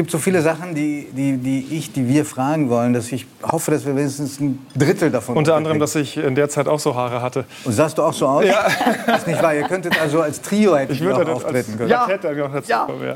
[0.00, 3.70] gibt so viele Sachen, die, die, die ich, die wir fragen wollen, dass ich hoffe,
[3.70, 6.94] dass wir wenigstens ein Drittel davon Unter anderem, dass ich in der Zeit auch so
[6.94, 7.44] Haare hatte.
[7.64, 8.46] Und sahst du auch so aus?
[8.46, 8.66] Ja.
[9.04, 9.54] Das ist nicht wahr.
[9.54, 11.90] Ihr könntet also als Trio hättet Ich würde auch auftreten als können.
[11.90, 12.06] ja.
[12.06, 12.84] Quartett dann noch dazu Ja.
[12.86, 13.14] kommen, ja.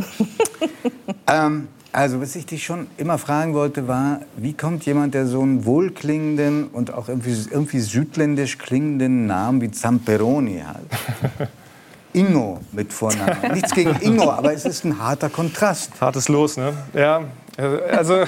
[1.46, 5.41] Ähm, also, was ich dich schon immer fragen wollte, war, wie kommt jemand, der so
[5.41, 11.48] einen wohlklingenden und auch irgendwie, irgendwie südländisch klingenden Namen wie Zamperoni hat?
[12.14, 13.36] Ingo mit Vornamen.
[13.52, 15.92] Nichts gegen Ingo, aber es ist ein harter Kontrast.
[16.00, 16.72] Hartes Los, ne?
[16.94, 17.22] Ja,
[17.56, 18.24] also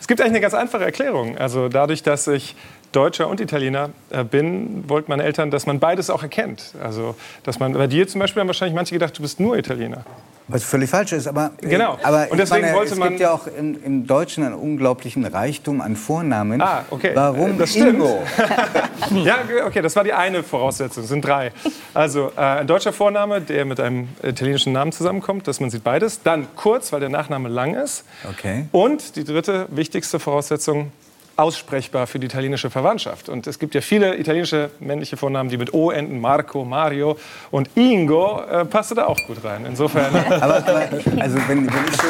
[0.00, 1.36] es gibt eigentlich eine ganz einfache Erklärung.
[1.36, 2.56] Also dadurch, dass ich
[2.92, 6.74] Deutscher und Italiener äh, bin, wollten meine Eltern, dass man beides auch erkennt.
[6.80, 10.04] Also, dass man bei dir zum Beispiel haben wahrscheinlich manche gedacht, du bist nur Italiener.
[10.46, 11.98] Was völlig falsch ist, aber, äh, Genau.
[12.02, 15.24] aber Und deswegen meine, wollte es man- gibt ja auch im, im Deutschen einen unglaublichen
[15.24, 16.60] Reichtum an Vornamen.
[16.60, 17.12] Ah, okay.
[17.14, 17.94] Warum das stimmt.
[17.94, 18.22] Ingo?
[19.24, 19.36] Ja,
[19.66, 21.02] okay, das war die eine Voraussetzung.
[21.04, 21.52] Es sind drei.
[21.92, 26.22] Also äh, ein deutscher Vorname, der mit einem italienischen Namen zusammenkommt, dass man sieht beides.
[26.22, 28.04] Dann kurz, weil der Nachname lang ist.
[28.30, 28.66] Okay.
[28.72, 30.90] Und die dritte wichtigste Voraussetzung,
[31.36, 33.28] aussprechbar für die italienische Verwandtschaft.
[33.28, 37.16] Und es gibt ja viele italienische männliche Vornamen, die mit O enden, Marco, Mario.
[37.50, 39.64] Und Ingo äh, passte da auch gut rein.
[39.66, 40.88] Insofern, Aber, aber
[41.20, 42.08] also wenn, wenn ich so...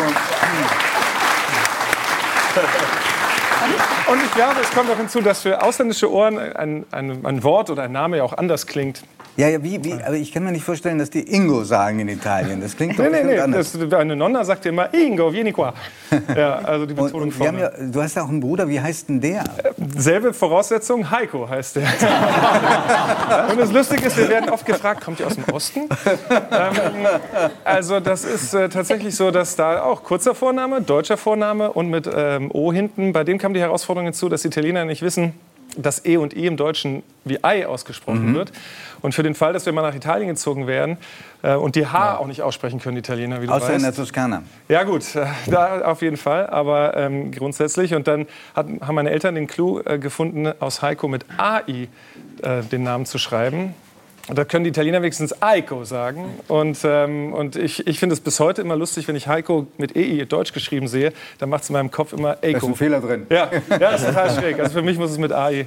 [4.13, 7.71] und ich glaube, es kommt auch hinzu, dass für ausländische Ohren ein, ein, ein Wort
[7.71, 9.03] oder ein Name ja auch anders klingt.
[9.37, 12.09] Ja, ja, wie, wie, aber ich kann mir nicht vorstellen, dass die Ingo sagen in
[12.09, 12.61] Italien.
[12.61, 13.39] Das klingt doch Nee, nee, nee.
[13.41, 13.73] anders.
[13.73, 15.75] Das, eine Nonna sagt immer Ingo, vieni qua.
[16.37, 19.21] Ja, also die Betonung und ja, du hast ja auch einen Bruder, wie heißt denn
[19.21, 19.45] der?
[19.97, 21.83] Selbe Voraussetzung, Heiko heißt der.
[23.51, 25.81] Und das Lustige ist, wir werden oft gefragt, kommt ihr aus dem Osten?
[25.81, 27.07] Ähm,
[27.65, 32.09] also das ist äh, tatsächlich so, dass da auch kurzer Vorname, deutscher Vorname und mit
[32.13, 35.35] ähm, O hinten, bei dem kam die Herausforderung hinzu, dass die Italiener nicht wissen,
[35.77, 38.35] dass E und I im Deutschen wie Ei ausgesprochen Mhm.
[38.35, 38.53] wird.
[39.03, 40.99] Und für den Fall, dass wir mal nach Italien gezogen wären
[41.43, 43.85] äh, und die H auch nicht aussprechen können, Italiener, wie du Außer in weißt.
[43.85, 44.43] der Toskana.
[44.69, 47.95] Ja gut, äh, da auf jeden Fall, aber ähm, grundsätzlich.
[47.95, 51.89] Und dann hat, haben meine Eltern den Clou äh, gefunden, aus Heiko mit AI
[52.43, 53.75] äh, den Namen zu schreiben.
[54.33, 56.27] Da können die Italiener wenigstens Aiko sagen.
[56.49, 59.95] Und, ähm, und ich, ich finde es bis heute immer lustig, wenn ich Heiko mit
[59.97, 62.67] EI deutsch geschrieben sehe, dann macht es in meinem Kopf immer Da ist Eiko.
[62.69, 63.27] ein Fehler drin.
[63.29, 64.59] Ja, ja, das ist total schräg.
[64.61, 65.67] Also für mich muss es mit AI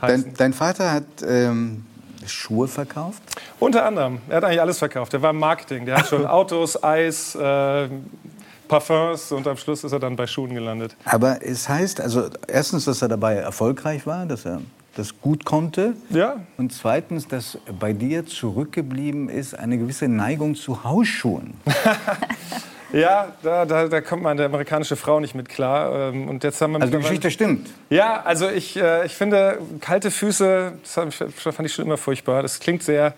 [0.00, 0.24] heißen.
[0.24, 1.84] Dein, dein Vater hat ähm,
[2.26, 3.22] Schuhe verkauft?
[3.58, 4.20] Unter anderem.
[4.28, 5.12] Er hat eigentlich alles verkauft.
[5.12, 5.84] Er war im Marketing.
[5.84, 7.88] Der hat schon Autos, Eis, äh,
[8.68, 10.94] Parfums und am Schluss ist er dann bei Schuhen gelandet.
[11.04, 14.60] Aber es heißt, also erstens, dass er dabei erfolgreich war, dass er
[14.98, 15.94] das gut konnte.
[16.10, 21.54] Ja, Und zweitens, dass bei dir zurückgeblieben ist eine gewisse Neigung zu Hausschuhen.
[22.90, 26.10] Ja, da, da, da kommt meine amerikanische Frau nicht mit klar.
[26.14, 27.68] Ähm, Und jetzt haben wir Also die Geschichte stimmt.
[27.90, 32.40] Ja, also ich, äh, ich finde, kalte Füße, das fand ich schon immer furchtbar.
[32.42, 33.12] Das klingt sehr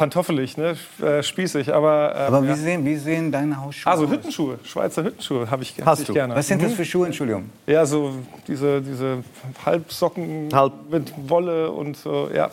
[0.00, 0.76] pantoffelig, ne?
[1.02, 2.14] äh, spießig, aber.
[2.16, 2.56] ähm, Aber wie ja.
[2.56, 4.08] sehen, wie sehen deine Hausschuhe Also?
[4.08, 6.14] Hüttenschuhe, Schweizer Hüttenschuhe habe ich, hab Hast ich du?
[6.14, 6.34] gerne.
[6.34, 6.76] Was sind das Mhm.
[6.76, 7.50] für Schuhe, Entschuldigung?
[7.66, 8.14] Ja, so
[8.48, 9.22] diese, diese
[9.66, 10.72] Halbsocken Halb.
[10.90, 12.48] mit Wolle und so, ja.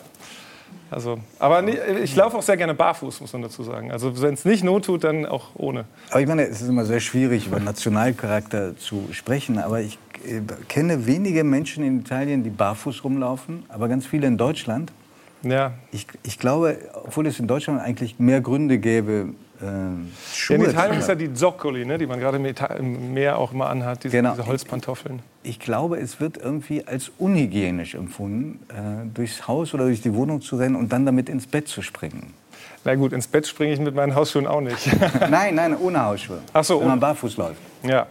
[0.90, 3.92] Also, aber nee, ich laufe auch sehr gerne barfuß, muss man dazu sagen.
[3.92, 5.84] Also wenn es nicht not tut, dann auch ohne.
[6.10, 9.58] Aber ich meine, es ist immer sehr schwierig, über Nationalcharakter zu sprechen.
[9.58, 14.36] Aber ich äh, kenne wenige Menschen in Italien, die barfuß rumlaufen, aber ganz viele in
[14.36, 14.92] Deutschland.
[15.42, 19.70] Ja, Ich, ich glaube, obwohl es in Deutschland eigentlich mehr Gründe gäbe, äh, Ja,
[20.34, 23.68] Schuhe in Italien ist ja die Zoccoli, ne, die man gerade im, Meer auch immer
[23.68, 24.32] anhat, diese, Genau.
[24.32, 25.20] diese Holzpantoffeln.
[25.42, 30.40] Ich glaube, es wird irgendwie als unhygienisch empfunden, äh, durchs Haus oder durch die Wohnung
[30.40, 32.32] zu rennen und dann damit ins Bett zu springen.
[32.84, 34.88] Na gut, ins Bett springe ich mit meinen Hausschuhen auch nicht.
[35.30, 36.40] nein, nein, ohne Hausschuhe.
[36.52, 37.60] Ach so, Wenn man barfuß läuft.
[37.84, 38.06] ja.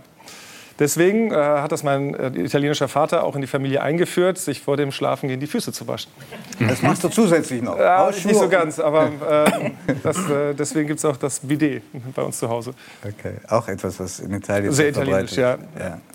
[0.80, 4.78] Deswegen äh, hat das mein äh, italienischer Vater auch in die Familie eingeführt, sich vor
[4.78, 6.12] dem Schlafengehen die Füße zu waschen.
[6.60, 7.78] Das machst du zusätzlich noch.
[7.78, 9.06] Ja, nicht so ganz, aber
[9.48, 9.72] äh,
[10.04, 11.84] das, äh, deswegen gibt es auch das Bidet
[12.14, 12.74] bei uns zu Hause.
[13.04, 15.38] Okay, auch etwas, was in Italien Sehr italienisch, ist.
[15.38, 15.58] ja.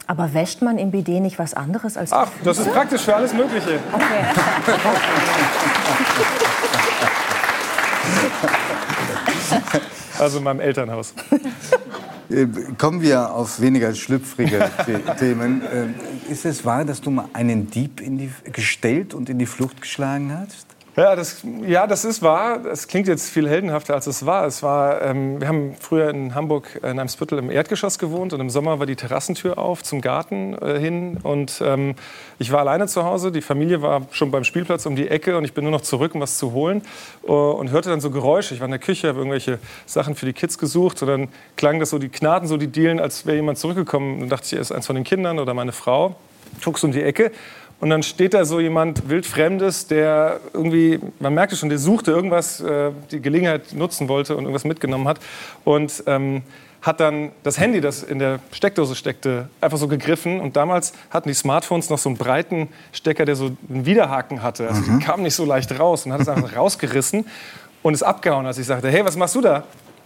[0.06, 3.32] Aber wäscht man im BD nicht was anderes als Ach, das ist praktisch für alles
[3.32, 3.80] Mögliche.
[10.18, 11.14] Also in meinem Elternhaus.
[12.32, 12.46] Äh,
[12.78, 15.62] Kommen wir auf weniger schlüpfrige The- Themen.
[15.62, 19.46] Äh, Ist es wahr, dass du mal einen Dieb in die, gestellt und in die
[19.46, 20.66] Flucht geschlagen hast?
[20.94, 22.66] Ja das, ja, das ist wahr.
[22.66, 24.46] Es klingt jetzt viel heldenhafter, als es war.
[24.46, 28.40] Es war ähm, wir haben früher in Hamburg in einem Spüttel im Erdgeschoss gewohnt und
[28.40, 31.16] im Sommer war die Terrassentür auf zum Garten äh, hin.
[31.22, 31.94] Und ähm,
[32.38, 33.32] ich war alleine zu Hause.
[33.32, 36.14] Die Familie war schon beim Spielplatz um die Ecke und ich bin nur noch zurück,
[36.14, 36.82] um was zu holen.
[37.26, 38.52] Äh, und hörte dann so Geräusche.
[38.52, 41.00] Ich war in der Küche, habe irgendwelche Sachen für die Kids gesucht.
[41.00, 44.16] Und dann klang das so, die Knaten so, die Dielen, als wäre jemand zurückgekommen.
[44.16, 46.16] Und dann dachte ich, er ist eins von den Kindern oder meine Frau.
[46.62, 47.32] Guckst um die Ecke
[47.82, 52.60] und dann steht da so jemand wildfremdes, der irgendwie, man merkte schon, der suchte irgendwas,
[52.60, 55.18] äh, die Gelegenheit nutzen wollte und irgendwas mitgenommen hat.
[55.64, 56.42] Und ähm,
[56.80, 60.40] hat dann das Handy, das in der Steckdose steckte, einfach so gegriffen.
[60.40, 64.68] Und damals hatten die Smartphones noch so einen breiten Stecker, der so einen Widerhaken hatte.
[64.68, 65.00] Also mhm.
[65.00, 67.26] die kam nicht so leicht raus und hat es einfach rausgerissen
[67.82, 69.64] und ist abgehauen, als ich sagte, hey, was machst du da?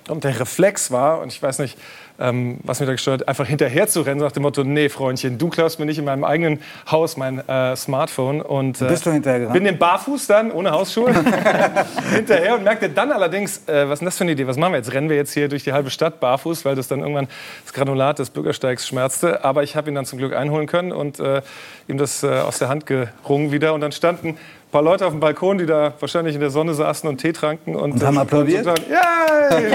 [0.09, 1.77] Und der Reflex war, und ich weiß nicht,
[2.19, 5.39] ähm, was mir da gestört hat, einfach hinterher zu rennen, nach dem Motto, nee, Freundchen,
[5.39, 6.61] du klaust mir nicht in meinem eigenen
[6.91, 8.41] Haus mein äh, Smartphone.
[8.41, 11.13] Und, äh, Bist du hinterher Bin den barfuß dann, ohne Hausschuhe,
[12.15, 14.73] hinterher und merkte dann allerdings, äh, was ist denn das für eine Idee, was machen
[14.73, 14.93] wir jetzt?
[14.93, 17.29] Rennen wir jetzt hier durch die halbe Stadt barfuß, weil das dann irgendwann
[17.65, 19.45] das Granulat des Bürgersteigs schmerzte.
[19.45, 21.43] Aber ich habe ihn dann zum Glück einholen können und äh,
[21.89, 23.75] ihm das äh, aus der Hand gerungen wieder.
[23.75, 24.37] Und dann standen ein
[24.73, 27.77] paar Leute auf dem Balkon, die da wahrscheinlich in der Sonne saßen und Tee tranken.
[27.77, 28.67] Und, und haben applaudiert?
[28.67, 29.75] Und Yay!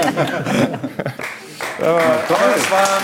[1.82, 3.00] Aber es war.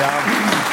[0.00, 0.08] Ja,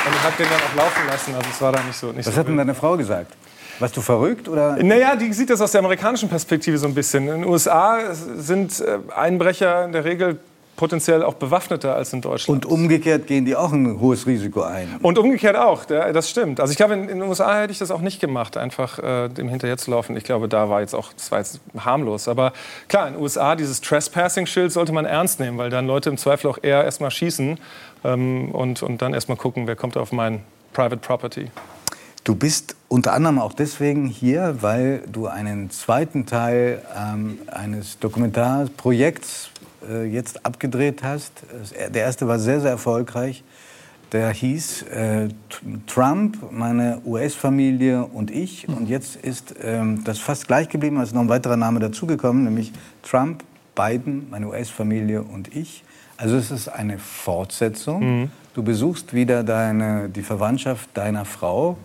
[0.05, 1.35] und ich habe den dann auch laufen lassen.
[1.35, 2.07] Also es war da nicht so.
[2.07, 3.33] Nicht Was so hat denn deine Frau gesagt?
[3.79, 4.77] Warst du verrückt oder?
[4.81, 7.27] Naja, die sieht das aus der amerikanischen Perspektive so ein bisschen.
[7.27, 10.39] In den USA sind äh, Einbrecher in der Regel
[10.77, 12.65] potenziell auch bewaffneter als in Deutschland.
[12.65, 14.97] Und umgekehrt gehen die auch ein hohes Risiko ein.
[15.01, 16.61] Und umgekehrt auch, das stimmt.
[16.61, 19.49] Also ich glaube, in, den USA hätte ich das auch nicht gemacht, einfach äh, dem
[19.49, 20.15] hinterher zu laufen.
[20.15, 22.27] Ich glaube, da war jetzt auch, das war jetzt harmlos.
[22.27, 22.53] Aber
[22.87, 26.47] klar, in den USA, dieses Trespassing-Schild sollte man ernst nehmen, weil dann Leute im Zweifel
[26.49, 27.59] auch eher erstmal schießen
[28.05, 30.43] ähm, und, und dann erstmal gucken, wer kommt auf mein
[30.73, 31.49] Private Property.
[32.23, 39.49] Du bist unter anderem auch deswegen hier, weil du einen zweiten Teil ähm, eines Dokumentarprojekts
[39.89, 41.43] äh, jetzt abgedreht hast.
[41.93, 43.43] Der erste war sehr, sehr erfolgreich.
[44.13, 45.27] Der hieß äh,
[45.85, 48.67] Trump, meine US-Familie und ich.
[48.69, 52.45] Und jetzt ist ähm, das fast gleich geblieben, es ist noch ein weiterer Name dazugekommen,
[52.45, 52.71] nämlich
[53.03, 53.43] Trump,
[53.75, 55.83] Biden, meine US-Familie und ich.
[56.15, 58.21] Also es ist eine Fortsetzung.
[58.21, 58.31] Mhm.
[58.53, 61.77] Du besuchst wieder deine, die Verwandtschaft deiner Frau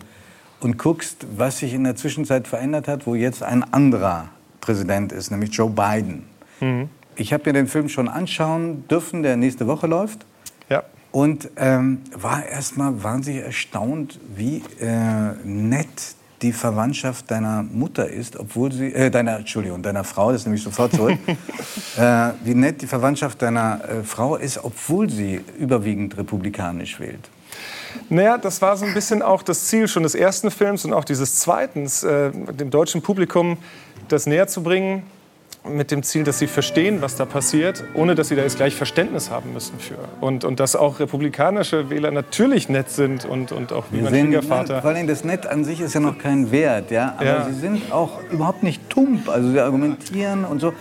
[0.61, 4.29] und guckst, was sich in der Zwischenzeit verändert hat, wo jetzt ein anderer
[4.61, 6.23] Präsident ist, nämlich Joe Biden.
[6.61, 10.25] Mhm ich habe mir den Film schon anschauen dürfen, der nächste Woche läuft.
[10.69, 10.83] Ja.
[11.11, 18.71] Und ähm, war erstmal wahnsinnig erstaunt, wie äh, nett die Verwandtschaft deiner Mutter ist, obwohl
[18.71, 21.17] sie, äh, deiner, Entschuldigung, deiner Frau, das nehme ich sofort zurück,
[21.97, 27.29] äh, wie nett die Verwandtschaft deiner äh, Frau ist, obwohl sie überwiegend republikanisch wählt.
[28.09, 31.05] Naja, das war so ein bisschen auch das Ziel schon des ersten Films und auch
[31.05, 33.57] dieses zweiten, äh, dem deutschen Publikum
[34.09, 35.03] das näher zu bringen,
[35.69, 38.75] mit dem Ziel, dass sie verstehen, was da passiert, ohne dass sie da jetzt gleich
[38.75, 39.97] Verständnis haben müssen für.
[40.19, 44.81] Und, und dass auch republikanische Wähler natürlich nett sind und, und auch wie mein Schwiegervater.
[44.81, 47.15] Vor allem das Nett an sich ist ja noch kein Wert, ja.
[47.17, 47.45] Aber ja.
[47.45, 49.29] sie sind auch überhaupt nicht tump.
[49.29, 50.73] Also sie argumentieren und so.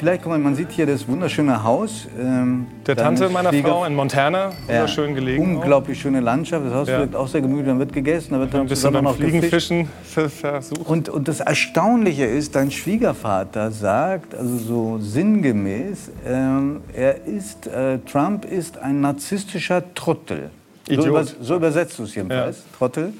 [0.00, 2.08] Vielleicht, guck mal, man sieht hier das wunderschöne Haus.
[2.18, 5.56] Ähm, der Tante meiner Schwieger Frau in Montana, wunderschön ja, gelegen.
[5.56, 6.02] Unglaublich auch.
[6.04, 6.64] schöne Landschaft.
[6.64, 7.00] Das Haus ja.
[7.00, 9.16] wirkt auch sehr gemütlich, dann wird gegessen, da wird dann ja, ein bisschen beim noch
[9.16, 10.80] Fliegenfischen versucht.
[10.86, 17.98] Und, und das Erstaunliche ist, dein Schwiegervater sagt, also so sinngemäß, ähm, er ist, äh,
[18.10, 20.48] Trump ist ein narzisstischer Trottel.
[20.88, 21.02] Idiot.
[21.02, 22.78] So, über, so übersetzt du es jedenfalls, ja.
[22.78, 23.12] Trottel.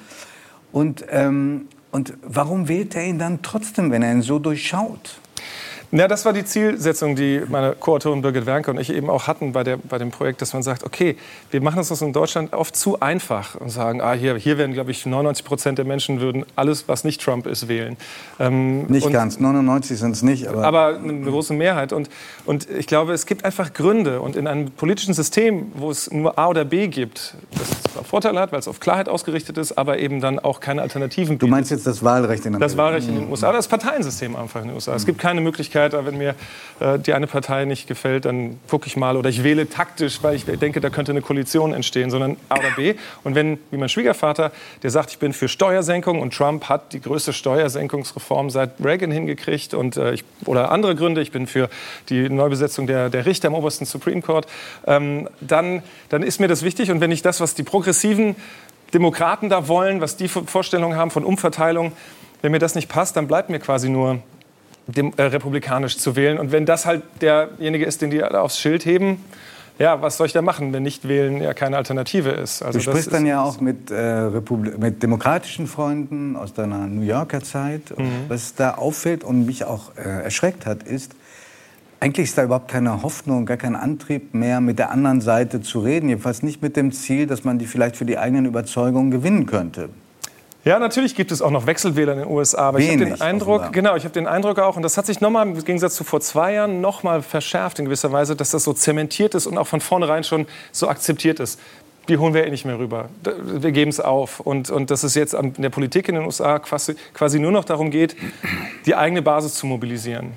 [0.73, 5.21] Und, ähm, und warum wählt er ihn dann trotzdem, wenn er ihn so durchschaut?
[5.93, 9.51] Ja, das war die Zielsetzung, die meine Co-Autorin Birgit Wernke und ich eben auch hatten
[9.51, 11.17] bei, der, bei dem Projekt, dass man sagt, okay,
[11.51, 14.73] wir machen uns das in Deutschland oft zu einfach und sagen, ah, hier, hier werden,
[14.73, 17.97] glaube ich, 99 Prozent der Menschen würden alles, was nicht Trump ist, wählen.
[18.39, 20.47] Ähm, nicht ganz, 99 sind es nicht.
[20.47, 21.93] Aber, aber eine große Mehrheit.
[21.93, 22.09] Und,
[22.47, 24.21] und ich glaube, es gibt einfach Gründe.
[24.21, 28.41] Und in einem politischen System, wo es nur A oder B gibt, das zwar Vorteile
[28.41, 31.49] hat, weil es auf Klarheit ausgerichtet ist, aber eben dann auch keine Alternativen bietet.
[31.49, 32.67] Du meinst jetzt das Wahlrecht in Amerika?
[32.67, 34.95] Das Wahlrecht in den USA, das Parteiensystem einfach in den USA.
[34.95, 36.35] Es gibt keine Möglichkeit, Möglichkeit, wenn mir
[36.81, 40.37] äh, die eine Partei nicht gefällt, dann gucke ich mal oder ich wähle taktisch, weil
[40.37, 42.95] ich denke, da könnte eine Koalition entstehen, sondern A oder B.
[43.25, 47.01] Und wenn, wie mein Schwiegervater, der sagt, ich bin für Steuersenkung und Trump hat die
[47.01, 51.69] größte Steuersenkungsreform seit Reagan hingekriegt und äh, ich, oder andere Gründe, ich bin für
[52.09, 54.47] die Neubesetzung der, der Richter im obersten Supreme Court,
[54.87, 56.91] ähm, dann, dann ist mir das wichtig.
[56.91, 58.37] Und wenn ich das, was die progressiven
[58.93, 61.93] Demokraten da wollen, was die Vorstellungen haben von Umverteilung,
[62.43, 64.21] wenn mir das nicht passt, dann bleibt mir quasi nur
[64.93, 66.39] dem, äh, republikanisch zu wählen.
[66.39, 69.25] Und wenn das halt derjenige ist, den die aufs Schild heben,
[69.81, 72.63] ja, was soll ich da machen, wenn nicht wählen ja keine Alternative ist?
[72.63, 74.29] Also du sprichst dann ja auch mit, äh,
[74.79, 77.97] mit demokratischen Freunden aus deiner New Yorker Zeit.
[77.97, 78.27] Mhm.
[78.29, 81.15] Was da auffällt und mich auch äh, erschreckt hat, ist,
[81.99, 85.81] eigentlich ist da überhaupt keine Hoffnung, gar kein Antrieb mehr, mit der anderen Seite zu
[85.81, 86.11] reden.
[86.11, 89.89] Jedenfalls nicht mit dem Ziel, dass man die vielleicht für die eigenen Überzeugungen gewinnen könnte.
[90.65, 93.23] Ja, natürlich gibt es auch noch Wechselwähler in den USA, aber Wenig, ich habe den
[93.23, 93.73] Eindruck, offenbar.
[93.73, 96.21] genau, ich habe den Eindruck auch, und das hat sich nochmal im Gegensatz zu vor
[96.21, 99.81] zwei Jahren nochmal verschärft in gewisser Weise, dass das so zementiert ist und auch von
[99.81, 101.59] vornherein schon so akzeptiert ist.
[102.09, 103.09] Die holen wir eh nicht mehr rüber.
[103.23, 104.41] Wir geben es auf.
[104.41, 107.65] Und, und dass es jetzt an der Politik in den USA quasi, quasi nur noch
[107.65, 108.17] darum geht,
[108.85, 110.33] die eigene Basis zu mobilisieren.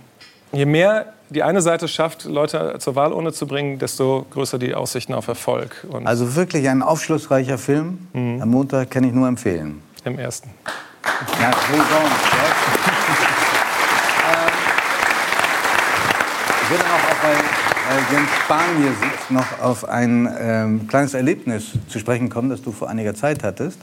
[0.52, 5.14] Je mehr die eine Seite schafft, Leute zur Wahlurne zu bringen, desto größer die Aussichten
[5.14, 5.86] auf Erfolg.
[5.90, 8.08] Und also wirklich ein aufschlussreicher Film.
[8.14, 8.42] Mhm.
[8.42, 9.82] Am Montag kann ich nur empfehlen.
[10.06, 10.50] Im ersten.
[11.40, 11.52] Ja,
[16.62, 21.72] Ich würde noch auch bei Jens Spahn hier sitzt, noch auf ein ähm, kleines Erlebnis
[21.88, 23.80] zu sprechen kommen, das du vor einiger Zeit hattest.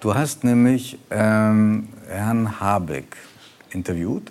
[0.00, 3.16] Du hast nämlich ähm, Herrn Habeck
[3.70, 4.30] interviewt.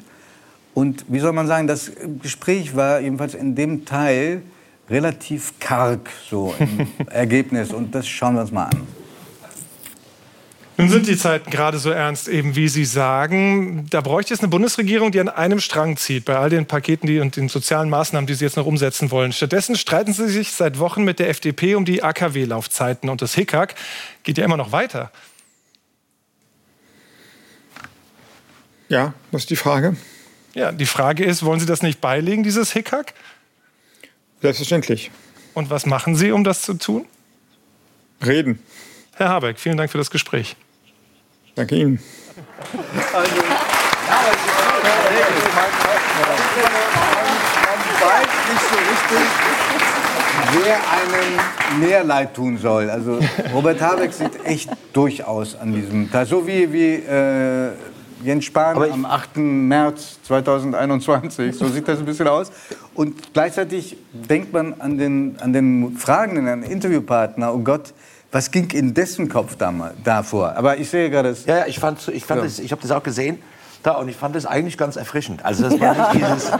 [0.73, 4.41] Und wie soll man sagen, das Gespräch war jedenfalls in dem Teil
[4.89, 7.71] relativ karg so im Ergebnis.
[7.71, 8.98] Und das schauen wir uns mal an.
[10.79, 13.85] Nun sind die Zeiten gerade so ernst, eben wie Sie sagen.
[13.89, 17.19] Da bräuchte es eine Bundesregierung, die an einem Strang zieht, bei all den Paketen die,
[17.19, 19.33] und den sozialen Maßnahmen, die Sie jetzt noch umsetzen wollen.
[19.33, 23.09] Stattdessen streiten Sie sich seit Wochen mit der FDP um die AKW-Laufzeiten.
[23.09, 23.75] Und das Hickhack
[24.23, 25.11] geht ja immer noch weiter.
[28.87, 29.97] Ja, das ist die Frage.
[30.53, 33.13] Ja, die Frage ist, wollen Sie das nicht beilegen, dieses Hickhack?
[34.41, 35.11] Selbstverständlich.
[35.53, 37.05] Und was machen Sie, um das zu tun?
[38.25, 38.59] Reden.
[39.15, 40.55] Herr Habeck, vielen Dank für das Gespräch.
[41.59, 41.99] Danke Ihnen.
[42.95, 43.19] Ja,
[47.99, 49.27] weiß nicht so richtig,
[50.53, 52.89] wer einem mehr leid tun soll.
[52.89, 53.19] Also
[53.53, 57.71] Robert Habeck sieht echt durchaus an diesem Tag, so wie, wie äh,
[58.23, 59.35] Jens Spahn am 8.
[59.35, 61.57] März 2021.
[61.57, 62.53] So sieht das ein bisschen aus.
[62.95, 67.93] Und gleichzeitig denkt man an den, an den Fragenden, an den Interviewpartner, oh Gott,
[68.31, 70.55] was ging in dessen Kopf davor?
[70.55, 71.45] Aber ich sehe gerade das.
[71.45, 72.45] Ja, ich fand, ich fand ja.
[72.45, 73.39] das, ich habe das auch gesehen.
[73.81, 75.45] Da, und ich fand das eigentlich ganz erfrischend.
[75.45, 76.51] Also, dass man nicht dieses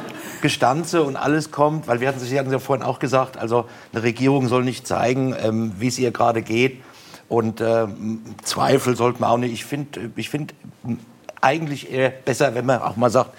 [0.42, 4.04] Gestanze und alles kommt, weil wir hatten, Sie hatten ja vorhin auch gesagt, also eine
[4.04, 6.82] Regierung soll nicht zeigen, ähm, wie es ihr gerade geht.
[7.28, 9.54] Und ähm, Zweifel sollte man auch nicht.
[9.54, 10.54] Ich finde ich find
[11.42, 13.32] eigentlich eher besser, wenn man auch mal sagt,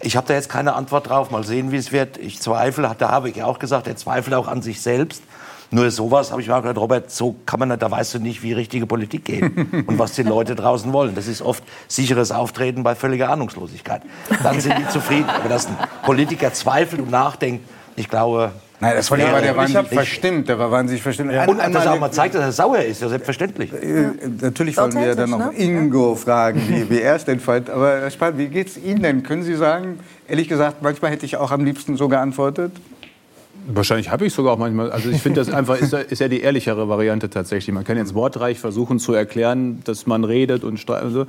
[0.00, 2.18] ich habe da jetzt keine Antwort drauf, mal sehen, wie es wird.
[2.18, 5.22] Ich zweifle, hat der Habeck ja auch gesagt, er zweifelt auch an sich selbst.
[5.70, 8.42] Nur sowas habe ich mir auch gedacht, Robert, so kann man, da weißt du nicht,
[8.42, 11.14] wie richtige Politik geht und was die Leute draußen wollen.
[11.14, 14.02] Das ist oft sicheres Auftreten bei völliger Ahnungslosigkeit.
[14.42, 15.28] Dann sind die zufrieden.
[15.28, 19.66] Aber dass ein Politiker zweifelt und nachdenkt, ich glaube, Nein, das war, der, der war
[19.66, 21.32] nicht verstimmt, der war wahnsinnig verstimmt.
[21.32, 21.46] Ja.
[21.46, 23.72] Und dass er auch mal zeigt, dass er sauer ist, ja selbstverständlich.
[23.72, 24.10] Äh,
[24.40, 25.58] natürlich wollen wir dann noch ne?
[25.58, 27.70] Ingo fragen, wie, wie er es denn fand.
[27.70, 29.24] Aber Herr Spahn, wie geht es Ihnen denn?
[29.24, 29.98] Können Sie sagen,
[30.28, 32.70] ehrlich gesagt, manchmal hätte ich auch am liebsten so geantwortet?
[33.70, 34.90] Wahrscheinlich habe ich sogar auch manchmal.
[34.90, 37.74] Also ich finde, das einfach ist, ist, ja die ehrlichere Variante tatsächlich.
[37.74, 41.26] Man kann jetzt wortreich versuchen zu erklären, dass man redet und also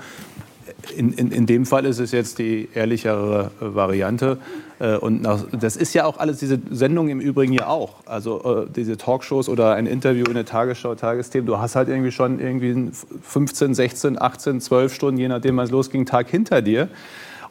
[0.96, 4.38] in, in, in dem Fall ist es jetzt die ehrlichere Variante.
[4.80, 7.96] Äh, und das ist ja auch alles, diese Sendung im Übrigen ja auch.
[8.06, 12.12] Also äh, diese Talkshows oder ein Interview in der Tagesschau, Tagesthemen, du hast halt irgendwie
[12.12, 12.92] schon irgendwie
[13.22, 16.88] 15, 16, 18, 12 Stunden, je nachdem, wann es losging, Tag hinter dir.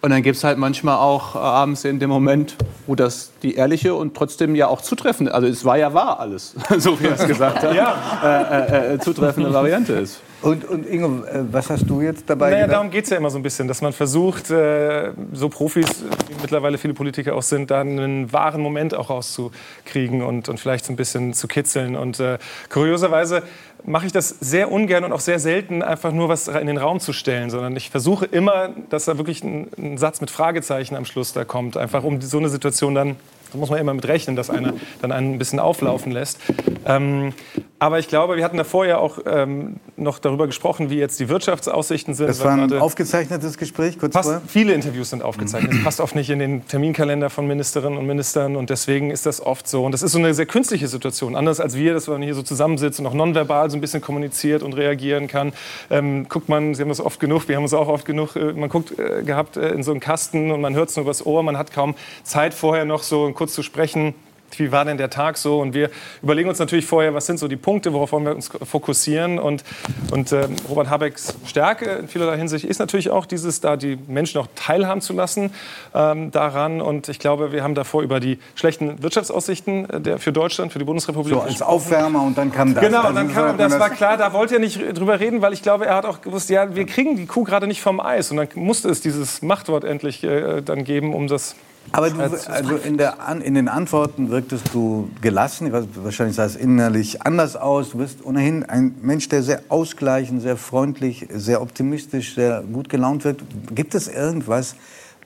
[0.00, 3.55] Und dann gibt es halt manchmal auch äh, abends in dem Moment, wo das die
[3.57, 7.14] ehrliche und trotzdem ja auch zutreffende, also es war ja wahr alles, so wie er
[7.14, 7.97] es gesagt hat, ja.
[8.23, 10.21] äh, äh, äh zutreffende Variante ist.
[10.40, 13.31] Und, und Ingo, äh, was hast du jetzt dabei naja, Darum geht es ja immer
[13.31, 17.81] so ein bisschen, dass man versucht, so Profis, wie mittlerweile viele Politiker auch sind, da
[17.81, 21.97] einen wahren Moment auch rauszukriegen und, und vielleicht so ein bisschen zu kitzeln.
[21.97, 22.38] Und äh,
[22.71, 23.43] kurioserweise
[23.85, 27.00] mache ich das sehr ungern und auch sehr selten, einfach nur was in den Raum
[27.00, 31.04] zu stellen, sondern ich versuche immer, dass da wirklich ein, ein Satz mit Fragezeichen am
[31.04, 33.16] Schluss da kommt, einfach um so eine Situation dann
[33.52, 36.38] da muss man immer mit rechnen, dass einer dann einen ein bisschen auflaufen lässt.
[36.85, 37.32] Ähm,
[37.80, 41.28] aber ich glaube, wir hatten davor ja auch ähm, noch darüber gesprochen, wie jetzt die
[41.28, 42.28] Wirtschaftsaussichten sind.
[42.28, 45.73] Das war ein aufgezeichnetes Gespräch, kurz passt, Viele Interviews sind aufgezeichnet.
[45.73, 49.40] Das passt oft nicht in den Terminkalender von Ministerinnen und Ministern und deswegen ist das
[49.40, 49.85] oft so.
[49.85, 51.37] Und das ist so eine sehr künstliche Situation.
[51.37, 54.62] Anders als wir, dass man hier so zusammensitzt und auch nonverbal so ein bisschen kommuniziert
[54.64, 55.52] und reagieren kann.
[55.88, 58.54] Ähm, guckt man, Sie haben das oft genug, wir haben es auch oft genug, äh,
[58.54, 61.25] man guckt äh, gehabt äh, in so einen Kasten und man hört es nur übers
[61.25, 61.44] Ohr.
[61.44, 61.94] Man hat kaum
[62.25, 64.14] Zeit vorher noch so kurz zu sprechen
[64.57, 65.61] wie war denn der Tag so?
[65.61, 65.90] Und wir
[66.23, 69.38] überlegen uns natürlich vorher, was sind so die Punkte, worauf wollen wir uns fokussieren.
[69.38, 69.64] Und,
[70.11, 74.40] und äh, Robert Habecks Stärke in vielerlei Hinsicht ist natürlich auch dieses, da die Menschen
[74.40, 75.52] auch teilhaben zu lassen
[75.95, 76.81] ähm, daran.
[76.81, 80.78] Und ich glaube, wir haben davor über die schlechten Wirtschaftsaussichten äh, der, für Deutschland, für
[80.78, 82.85] die Bundesrepublik So als Aufwärmer und dann kam das.
[82.85, 85.62] Genau, und dann kam, das war klar, da wollte er nicht drüber reden, weil ich
[85.62, 88.31] glaube, er hat auch gewusst, ja, wir kriegen die Kuh gerade nicht vom Eis.
[88.31, 91.55] Und dann musste es dieses Machtwort endlich äh, dann geben, um das
[91.92, 95.73] aber du, also in, der, in, den Antworten wirktest du gelassen.
[95.73, 97.90] Weiß, wahrscheinlich sah es innerlich anders aus.
[97.90, 103.25] Du bist ohnehin ein Mensch, der sehr ausgleichend, sehr freundlich, sehr optimistisch, sehr gut gelaunt
[103.25, 103.42] wird.
[103.75, 104.76] Gibt es irgendwas,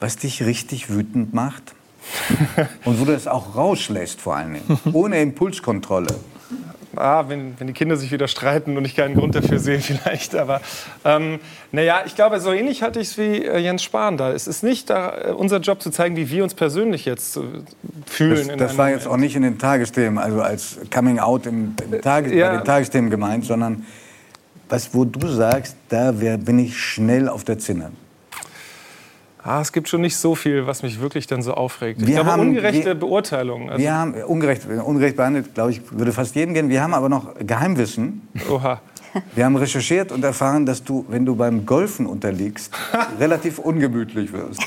[0.00, 1.74] was dich richtig wütend macht?
[2.84, 6.14] Und wo du es auch rauslässt, vor allen Dingen, ohne Impulskontrolle?
[6.96, 10.34] Ah, wenn, wenn die Kinder sich wieder streiten und ich keinen Grund dafür sehe, vielleicht.
[10.34, 10.60] Aber
[11.04, 14.32] ähm, naja, ich glaube, so ähnlich hatte ich es wie äh, Jens Spahn da.
[14.32, 17.40] Es ist nicht da, äh, unser Job zu zeigen, wie wir uns persönlich jetzt äh,
[18.06, 18.48] fühlen.
[18.48, 22.00] Das, das war jetzt auch nicht in den Tagesthemen, also als Coming Out im, im
[22.00, 22.50] Tages, ja.
[22.50, 23.86] bei den Tagesthemen gemeint, sondern
[24.68, 27.92] was, wo du sagst, da wär, bin ich schnell auf der Zinne.
[29.44, 32.00] Ah, es gibt schon nicht so viel, was mich wirklich dann so aufregt.
[32.00, 33.70] Ich wir glaube, haben, ungerechte wir, Beurteilungen.
[33.70, 36.68] Also wir haben ungerecht, ungerecht behandelt, glaube ich, würde fast jedem gehen.
[36.68, 38.28] Wir haben aber noch Geheimwissen.
[38.48, 38.80] Oha.
[39.34, 42.72] Wir haben recherchiert und erfahren, dass du, wenn du beim Golfen unterliegst,
[43.18, 44.62] relativ ungemütlich wirst.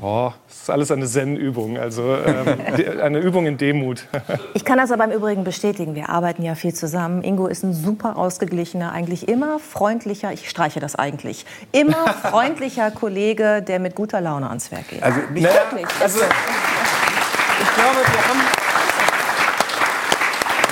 [0.00, 4.06] Oh, das ist alles eine Zen-Übung, also ähm, eine Übung in Demut.
[4.54, 5.94] ich kann das aber im Übrigen bestätigen.
[5.94, 7.22] Wir arbeiten ja viel zusammen.
[7.22, 13.62] Ingo ist ein super ausgeglichener, eigentlich immer freundlicher, ich streiche das eigentlich, immer freundlicher Kollege,
[13.66, 15.02] der mit guter Laune ans Werk geht.
[15.02, 15.86] Also, nicht naja, wirklich.
[16.00, 18.40] Also, ich glaube, wir haben,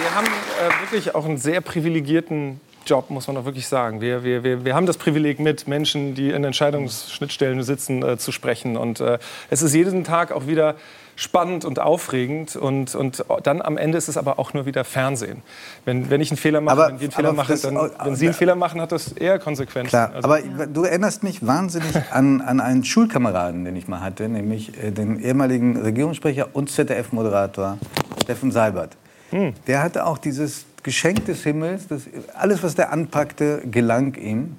[0.01, 4.01] wir haben äh, wirklich auch einen sehr privilegierten Job, muss man auch wirklich sagen.
[4.01, 8.33] Wir, wir, wir, wir haben das Privileg, mit Menschen, die in Entscheidungsschnittstellen sitzen, äh, zu
[8.33, 8.77] sprechen.
[8.77, 9.19] Und äh,
[9.51, 10.75] es ist jeden Tag auch wieder
[11.19, 12.57] spannend und aufregend.
[12.57, 15.43] Und, und dann am Ende ist es aber auch nur wieder Fernsehen.
[15.85, 18.27] Wenn, wenn ich einen Fehler mache, aber, wenn einen Fehler machen, das, dann, wenn Sie
[18.27, 19.91] einen Fehler machen, hat das eher Konsequenzen.
[19.91, 24.29] Klar, also, aber du erinnerst mich wahnsinnig an, an einen Schulkameraden, den ich mal hatte,
[24.29, 27.79] nämlich äh, den ehemaligen Regierungssprecher und ZDF-Moderator
[28.23, 28.97] Steffen Seibert.
[29.31, 29.55] Hm.
[29.67, 32.03] Der hatte auch dieses Geschenk des Himmels, das,
[32.35, 34.57] alles, was der anpackte, gelang ihm.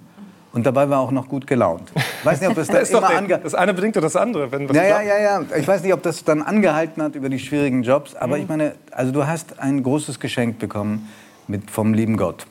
[0.52, 1.92] Und dabei war auch noch gut gelaunt.
[1.96, 4.52] Ich weiß nicht, ob das, das, immer ange das eine bedingt das andere.
[4.52, 5.42] Wenn ja, ja, ja, ja.
[5.56, 8.16] Ich weiß nicht, ob das dann angehalten hat über die schwierigen Jobs.
[8.16, 8.44] Aber mhm.
[8.44, 11.08] ich meine, also du hast ein großes Geschenk bekommen
[11.48, 12.48] mit, vom lieben Gott.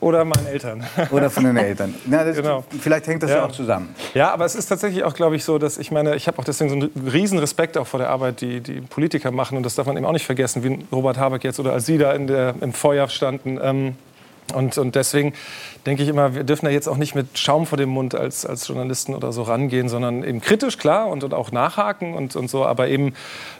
[0.00, 0.84] Oder meinen Eltern.
[1.10, 1.94] Oder von den Eltern.
[2.06, 2.64] Na, das, genau.
[2.80, 3.36] Vielleicht hängt das ja.
[3.36, 3.44] ja.
[3.46, 3.94] auch zusammen.
[4.12, 6.44] Ja, aber es ist tatsächlich auch, glaube ich, so, dass ich meine, ich habe auch
[6.44, 9.56] deswegen so einen riesen Respekt auch vor der Arbeit, die die Politiker machen.
[9.56, 11.96] Und das darf man eben auch nicht vergessen, wie Robert Habeck jetzt oder als Sie
[11.96, 13.58] da in der, im Feuer standen.
[13.62, 13.96] Ähm,
[14.52, 15.32] und, und deswegen
[15.86, 18.44] denke ich immer, wir dürfen da jetzt auch nicht mit Schaum vor dem Mund als,
[18.44, 22.48] als Journalisten oder so rangehen, sondern eben kritisch, klar, und, und auch nachhaken und, und
[22.50, 23.14] so, aber eben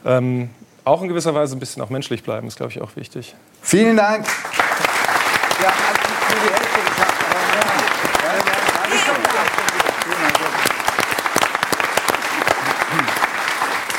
[0.04, 0.50] ähm,
[0.84, 3.34] auch in gewisser Weise ein bisschen auch menschlich bleiben, ist, glaube ich, auch wichtig.
[3.62, 4.26] Vielen Dank.
[5.62, 6.03] Ja, also